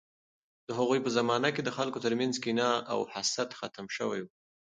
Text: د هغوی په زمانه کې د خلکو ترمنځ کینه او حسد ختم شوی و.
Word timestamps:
د 0.67 0.69
هغوی 0.79 0.99
په 1.05 1.09
زمانه 1.17 1.49
کې 1.55 1.61
د 1.63 1.69
خلکو 1.77 2.03
ترمنځ 2.05 2.35
کینه 2.43 2.69
او 2.93 2.99
حسد 3.13 3.49
ختم 3.59 3.85
شوی 3.97 4.19
و. 4.23 4.27